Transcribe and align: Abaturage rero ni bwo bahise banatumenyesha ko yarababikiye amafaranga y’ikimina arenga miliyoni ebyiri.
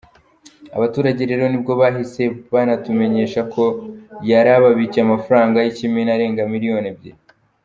Abaturage 0.77 1.21
rero 1.31 1.45
ni 1.49 1.57
bwo 1.61 1.73
bahise 1.81 2.23
banatumenyesha 2.53 3.41
ko 3.53 3.63
yarababikiye 4.29 5.01
amafaranga 5.07 5.57
y’ikimina 5.61 6.11
arenga 6.15 6.43
miliyoni 6.53 6.87
ebyiri. 6.93 7.19